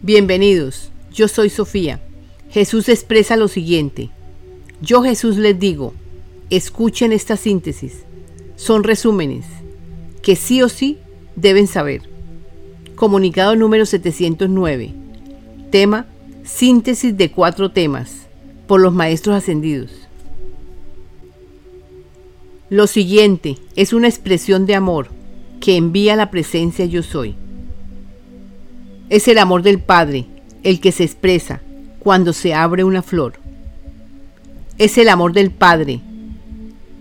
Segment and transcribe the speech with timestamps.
[0.00, 2.00] Bienvenidos, yo soy Sofía.
[2.50, 4.10] Jesús expresa lo siguiente.
[4.80, 5.92] Yo Jesús les digo,
[6.50, 8.04] escuchen esta síntesis.
[8.54, 9.44] Son resúmenes
[10.22, 10.98] que sí o sí
[11.34, 12.02] deben saber.
[12.94, 14.92] Comunicado número 709.
[15.72, 16.06] Tema,
[16.44, 18.28] síntesis de cuatro temas,
[18.68, 19.90] por los maestros ascendidos.
[22.70, 25.08] Lo siguiente es una expresión de amor
[25.60, 27.34] que envía la presencia yo soy.
[29.10, 30.26] Es el amor del Padre
[30.62, 31.62] el que se expresa
[31.98, 33.34] cuando se abre una flor.
[34.76, 36.00] Es el amor del Padre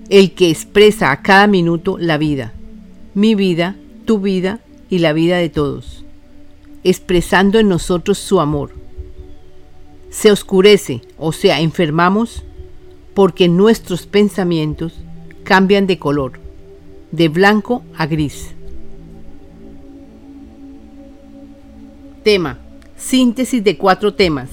[0.09, 2.53] el que expresa a cada minuto la vida,
[3.13, 3.75] mi vida,
[4.05, 6.05] tu vida y la vida de todos,
[6.85, 8.71] expresando en nosotros su amor.
[10.09, 12.43] Se oscurece, o sea, enfermamos,
[13.13, 14.93] porque nuestros pensamientos
[15.43, 16.39] cambian de color,
[17.11, 18.56] de blanco a gris.
[22.27, 22.57] Tema.
[22.97, 24.49] Síntesis de cuatro temas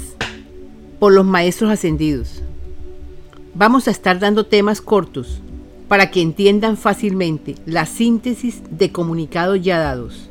[1.01, 2.41] por los maestros ascendidos.
[3.53, 5.41] Vamos a estar dando temas cortos
[5.89, 10.31] para que entiendan fácilmente la síntesis de comunicados ya dados.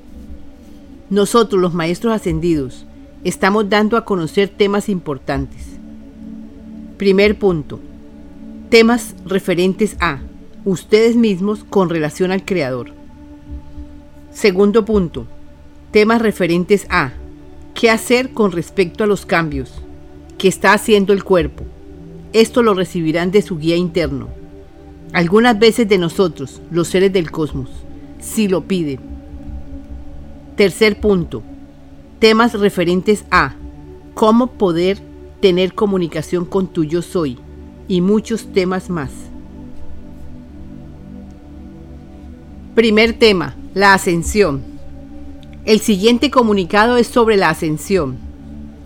[1.09, 2.85] Nosotros los maestros ascendidos
[3.25, 5.65] estamos dando a conocer temas importantes.
[6.95, 7.81] Primer punto.
[8.69, 10.19] Temas referentes a
[10.63, 12.91] ustedes mismos con relación al Creador.
[14.31, 15.27] Segundo punto.
[15.91, 17.11] Temas referentes a
[17.73, 19.71] ¿Qué hacer con respecto a los cambios
[20.37, 21.63] que está haciendo el cuerpo?
[22.31, 24.27] Esto lo recibirán de su guía interno.
[25.11, 27.69] Algunas veces de nosotros, los seres del cosmos,
[28.19, 28.99] si lo piden.
[30.55, 31.43] Tercer punto.
[32.19, 33.55] Temas referentes a
[34.13, 34.99] cómo poder
[35.41, 37.37] tener comunicación con tu yo soy
[37.87, 39.11] y muchos temas más.
[42.75, 44.72] Primer tema, la ascensión.
[45.65, 48.17] El siguiente comunicado es sobre la ascensión.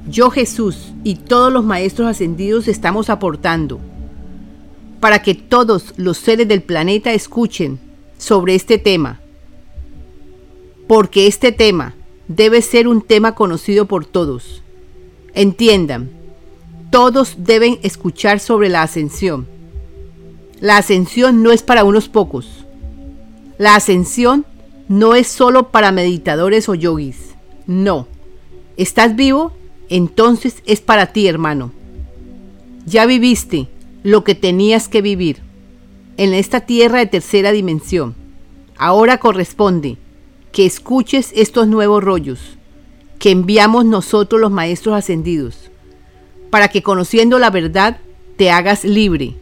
[0.07, 3.79] Yo Jesús y todos los maestros ascendidos estamos aportando
[4.99, 7.79] para que todos los seres del planeta escuchen
[8.19, 9.19] sobre este tema.
[10.87, 11.95] Porque este tema
[12.27, 14.61] debe ser un tema conocido por todos.
[15.33, 16.11] Entiendan,
[16.91, 19.47] todos deben escuchar sobre la ascensión.
[20.59, 22.65] La ascensión no es para unos pocos.
[23.57, 24.45] La ascensión
[24.87, 27.35] no es solo para meditadores o yogis.
[27.65, 28.07] No.
[28.77, 29.51] ¿Estás vivo?
[29.89, 31.71] Entonces es para ti, hermano.
[32.85, 33.67] Ya viviste
[34.03, 35.37] lo que tenías que vivir
[36.17, 38.15] en esta tierra de tercera dimensión.
[38.77, 39.97] Ahora corresponde
[40.51, 42.57] que escuches estos nuevos rollos
[43.19, 45.71] que enviamos nosotros los maestros ascendidos,
[46.49, 47.97] para que conociendo la verdad
[48.37, 49.35] te hagas libre,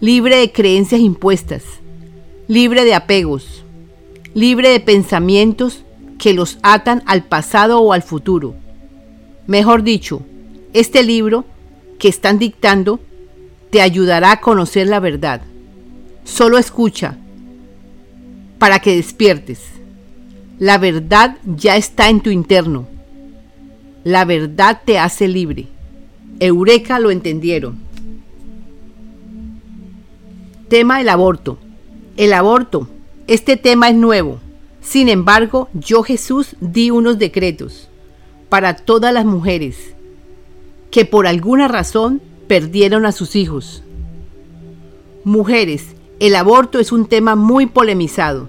[0.00, 1.64] libre de creencias impuestas,
[2.46, 3.64] libre de apegos,
[4.34, 5.84] libre de pensamientos
[6.18, 8.54] que los atan al pasado o al futuro.
[9.46, 10.22] Mejor dicho,
[10.72, 11.44] este libro
[11.98, 13.00] que están dictando
[13.70, 15.42] te ayudará a conocer la verdad.
[16.24, 17.16] Solo escucha
[18.58, 19.60] para que despiertes.
[20.58, 22.86] La verdad ya está en tu interno.
[24.04, 25.68] La verdad te hace libre.
[26.38, 27.78] Eureka lo entendieron.
[30.68, 31.58] Tema el aborto.
[32.16, 32.88] El aborto
[33.30, 34.40] este tema es nuevo.
[34.80, 37.88] Sin embargo, yo Jesús di unos decretos
[38.48, 39.94] para todas las mujeres
[40.90, 43.84] que por alguna razón perdieron a sus hijos.
[45.22, 48.48] Mujeres, el aborto es un tema muy polemizado.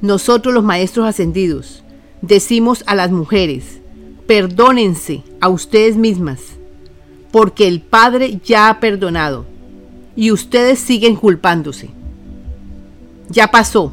[0.00, 1.84] Nosotros los maestros ascendidos
[2.22, 3.78] decimos a las mujeres,
[4.26, 6.40] perdónense a ustedes mismas,
[7.30, 9.46] porque el Padre ya ha perdonado
[10.16, 12.01] y ustedes siguen culpándose
[13.32, 13.92] ya pasó.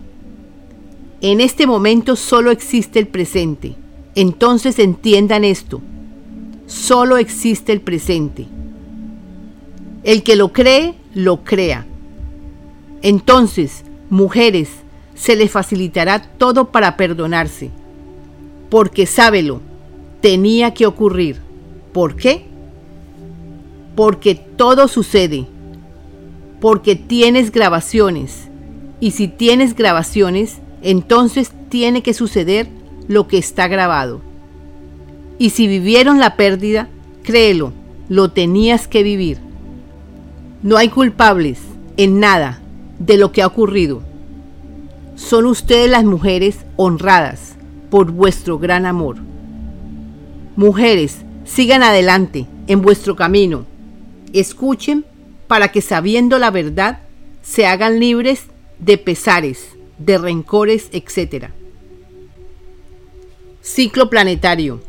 [1.22, 3.76] En este momento solo existe el presente.
[4.16, 5.82] Entonces entiendan esto.
[6.68, 8.48] Solo existe el presente.
[10.04, 11.86] El que lo cree, lo crea.
[13.02, 14.70] Entonces, mujeres,
[15.16, 17.70] se le facilitará todo para perdonarse.
[18.70, 19.62] Porque sábelo,
[20.22, 21.40] tenía que ocurrir.
[21.94, 22.46] ¿Por qué?
[23.96, 25.48] Porque todo sucede.
[26.60, 28.49] Porque tienes grabaciones
[29.00, 32.68] y si tienes grabaciones, entonces tiene que suceder
[33.08, 34.22] lo que está grabado.
[35.38, 36.90] Y si vivieron la pérdida,
[37.24, 37.72] créelo,
[38.10, 39.40] lo tenías que vivir.
[40.62, 41.60] No hay culpables
[41.96, 42.60] en nada
[43.00, 44.02] de lo que ha ocurrido.
[45.16, 47.56] Son ustedes las mujeres honradas
[47.90, 49.18] por vuestro gran amor.
[50.56, 53.66] Mujeres, sigan adelante en vuestro camino.
[54.34, 55.06] Escuchen
[55.48, 57.00] para que sabiendo la verdad
[57.42, 58.44] se hagan libres
[58.80, 61.48] de pesares, de rencores, etc.
[63.62, 64.82] Ciclo planetario.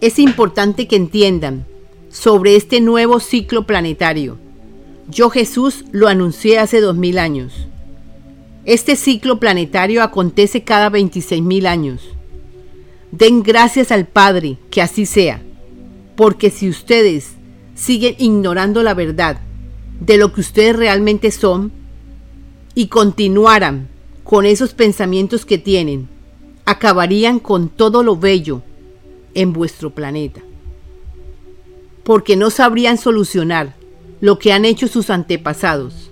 [0.00, 1.66] Es importante que entiendan
[2.10, 4.38] sobre este nuevo ciclo planetario.
[5.08, 7.68] Yo Jesús lo anuncié hace dos mil años.
[8.64, 12.00] Este ciclo planetario acontece cada 26.000 años.
[13.10, 15.42] Den gracias al Padre que así sea,
[16.16, 17.32] porque si ustedes
[17.74, 19.38] siguen ignorando la verdad
[20.00, 21.72] de lo que ustedes realmente son
[22.74, 23.88] y continuaran
[24.24, 26.08] con esos pensamientos que tienen,
[26.64, 28.62] acabarían con todo lo bello
[29.34, 30.42] en vuestro planeta.
[32.02, 33.74] Porque no sabrían solucionar
[34.20, 36.10] lo que han hecho sus antepasados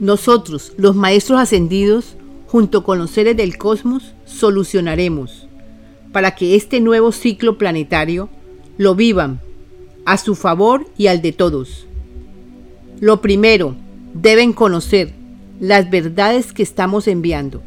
[0.00, 2.14] nosotros, los maestros ascendidos,
[2.46, 5.48] junto con los seres del cosmos, solucionaremos
[6.12, 8.28] para que este nuevo ciclo planetario
[8.78, 9.40] lo vivan
[10.04, 11.86] a su favor y al de todos.
[13.00, 13.74] Lo primero,
[14.14, 15.12] deben conocer
[15.60, 17.62] las verdades que estamos enviando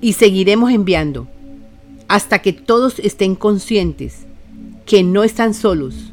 [0.00, 1.28] y seguiremos enviando
[2.08, 4.26] hasta que todos estén conscientes
[4.84, 6.12] que no están solos.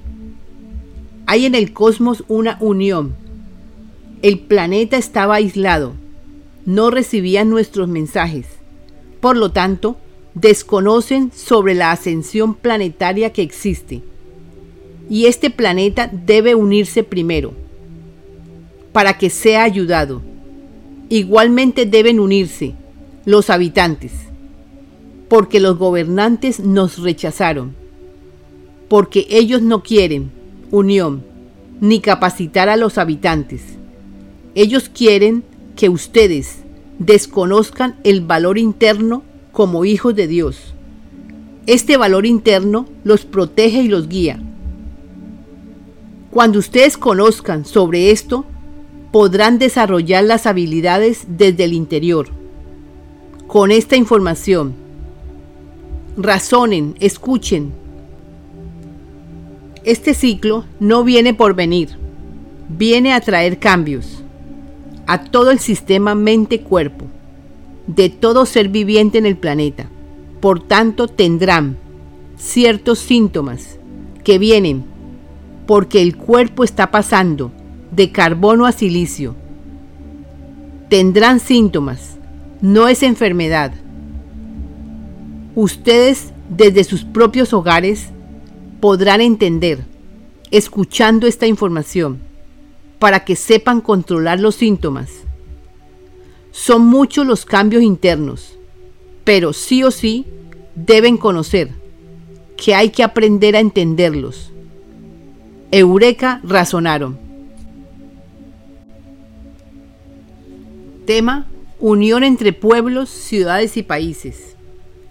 [1.25, 3.15] Hay en el cosmos una unión
[4.23, 5.95] el planeta estaba aislado,
[6.65, 8.45] no recibían nuestros mensajes.
[9.19, 9.97] Por lo tanto,
[10.33, 14.01] desconocen sobre la ascensión planetaria que existe.
[15.09, 17.51] Y este planeta debe unirse primero,
[18.93, 20.21] para que sea ayudado.
[21.09, 22.73] Igualmente deben unirse
[23.25, 24.13] los habitantes,
[25.27, 27.75] porque los gobernantes nos rechazaron,
[28.87, 30.31] porque ellos no quieren
[30.71, 31.23] unión,
[31.81, 33.61] ni capacitar a los habitantes
[34.55, 35.43] ellos quieren
[35.75, 36.59] que ustedes
[36.99, 40.75] desconozcan el valor interno como hijos de Dios.
[41.65, 44.39] Este valor interno los protege y los guía.
[46.29, 48.45] Cuando ustedes conozcan sobre esto,
[49.13, 52.29] podrán desarrollar las habilidades desde el interior.
[53.45, 54.73] Con esta información,
[56.17, 57.71] razonen, escuchen.
[59.83, 61.89] Este ciclo no viene por venir,
[62.67, 64.23] viene a traer cambios
[65.05, 67.05] a todo el sistema mente-cuerpo
[67.85, 69.91] de todo ser viviente en el planeta.
[70.41, 71.77] Por tanto, tendrán
[72.35, 73.77] ciertos síntomas
[74.23, 74.83] que vienen
[75.67, 77.51] porque el cuerpo está pasando
[77.95, 79.35] de carbono a silicio.
[80.89, 82.17] Tendrán síntomas,
[82.61, 83.73] no es enfermedad.
[85.55, 88.07] Ustedes desde sus propios hogares
[88.79, 89.85] podrán entender,
[90.51, 92.19] escuchando esta información
[92.99, 95.09] para que sepan controlar los síntomas.
[96.51, 98.57] Son muchos los cambios internos,
[99.23, 100.25] pero sí o sí
[100.75, 101.71] deben conocer
[102.57, 104.51] que hay que aprender a entenderlos.
[105.71, 107.22] Eureka razonaron.
[111.05, 111.47] Tema
[111.79, 114.55] Unión entre pueblos, ciudades y países.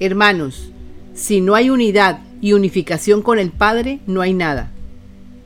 [0.00, 0.70] Hermanos,
[1.14, 4.72] si no hay unidad y unificación con el Padre, no hay nada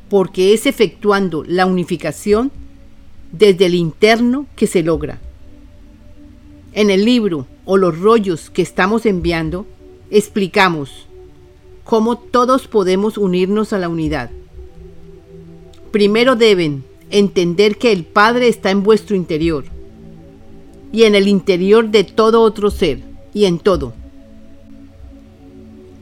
[0.09, 2.53] porque es efectuando la unificación
[3.33, 5.19] desde el interno que se logra.
[6.73, 9.67] En el libro o los rollos que estamos enviando,
[10.11, 11.07] explicamos
[11.85, 14.31] cómo todos podemos unirnos a la unidad.
[15.91, 19.65] Primero deben entender que el Padre está en vuestro interior
[20.93, 23.01] y en el interior de todo otro ser
[23.35, 23.93] y en todo.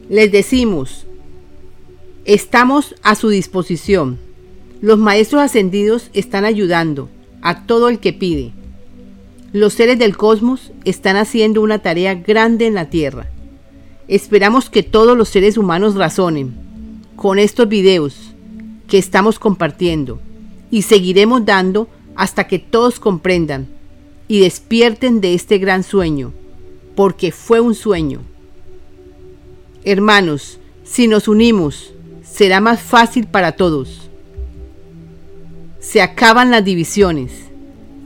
[0.08, 1.06] Les decimos
[2.24, 4.18] Estamos a su disposición.
[4.80, 7.10] Los maestros ascendidos están ayudando
[7.42, 8.52] a todo el que pide.
[9.52, 13.28] Los seres del cosmos están haciendo una tarea grande en la Tierra.
[14.08, 16.54] Esperamos que todos los seres humanos razonen
[17.14, 18.34] con estos videos
[18.88, 20.18] que estamos compartiendo
[20.70, 23.68] y seguiremos dando hasta que todos comprendan
[24.34, 26.32] y despierten de este gran sueño,
[26.96, 28.22] porque fue un sueño.
[29.84, 34.10] Hermanos, si nos unimos, será más fácil para todos.
[35.78, 37.30] Se acaban las divisiones,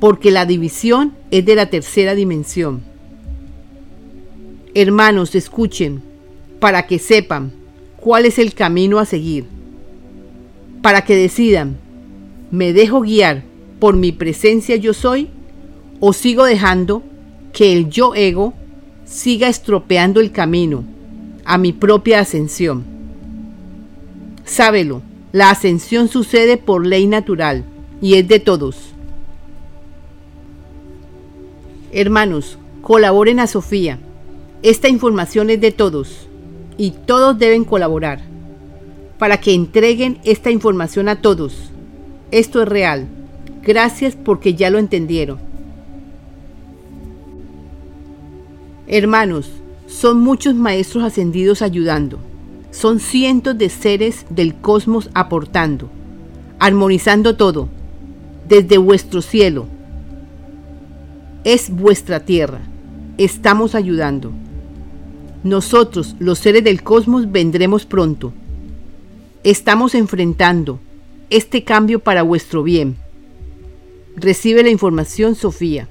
[0.00, 2.82] porque la división es de la tercera dimensión.
[4.74, 6.02] Hermanos, escuchen,
[6.60, 7.52] para que sepan
[7.96, 9.46] cuál es el camino a seguir,
[10.82, 11.78] para que decidan,
[12.50, 13.44] ¿me dejo guiar
[13.80, 15.30] por mi presencia yo soy
[16.00, 17.02] o sigo dejando
[17.52, 18.54] que el yo ego
[19.04, 20.84] siga estropeando el camino
[21.44, 22.84] a mi propia ascensión?
[24.44, 25.02] Sábelo,
[25.32, 27.64] la ascensión sucede por ley natural
[28.00, 28.94] y es de todos.
[31.92, 33.98] Hermanos, colaboren a Sofía.
[34.62, 36.28] Esta información es de todos
[36.76, 38.20] y todos deben colaborar
[39.18, 41.70] para que entreguen esta información a todos.
[42.30, 43.08] Esto es real.
[43.62, 45.47] Gracias porque ya lo entendieron.
[48.90, 49.50] Hermanos,
[49.86, 52.18] son muchos maestros ascendidos ayudando
[52.70, 55.90] Son cientos de seres del cosmos aportando,
[56.58, 57.68] armonizando todo,
[58.48, 59.66] desde vuestro cielo.
[61.44, 62.60] Es vuestra tierra.
[63.18, 64.32] Estamos ayudando.
[65.44, 68.32] Nosotros, los seres del cosmos, vendremos pronto.
[69.44, 70.80] Estamos enfrentando
[71.28, 72.96] este cambio para vuestro bien.
[74.16, 75.88] Recibe la información, Sofía.